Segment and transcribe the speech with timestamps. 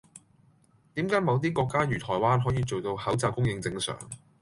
[0.95, 3.95] 點解某啲國家如台灣可以做到口罩供應正常